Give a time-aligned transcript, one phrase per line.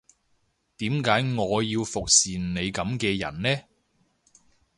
[0.77, 3.63] 點解我要服侍你噉嘅人呢